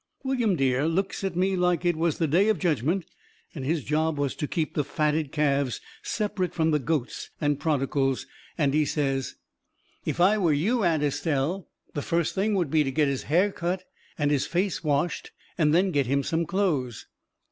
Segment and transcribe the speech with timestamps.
[0.23, 3.05] William Dear looks at me like it was the day of judgment
[3.53, 8.25] and his job was to keep the fatted calves separate from the goats and prodigals,
[8.57, 9.35] and he says:
[10.03, 13.51] "If I were you, Aunt Estelle, the first thing would be to get his hair
[13.51, 13.83] cut
[14.17, 17.05] and his face washed and then get him some clothes."